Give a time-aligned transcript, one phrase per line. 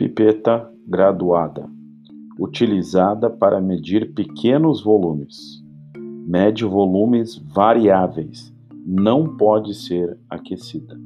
[0.00, 1.68] Pipeta graduada,
[2.38, 5.62] utilizada para medir pequenos volumes.
[6.26, 8.50] Mede volumes variáveis,
[8.86, 10.98] não pode ser aquecida.